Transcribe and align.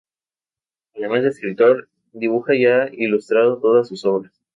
Además 0.95 1.21
de 1.21 1.29
escribir, 1.29 1.87
dibuja 2.11 2.55
y 2.55 2.65
ha 2.65 2.91
ilustrado 2.91 3.59
todas 3.59 3.87
sus 3.87 4.03
obras. 4.03 4.33